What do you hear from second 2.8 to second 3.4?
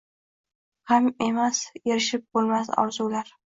orzular